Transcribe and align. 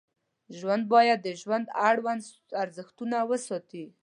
ژوند 0.57 0.83
باید 0.93 1.19
د 1.23 1.29
ژوند 1.41 1.65
اړوند 1.87 2.21
ارزښتونه 2.63 3.17
وساتي. 3.29 3.85